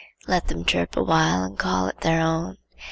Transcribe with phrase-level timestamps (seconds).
[0.27, 2.57] Let them chirp awhile and call it their own.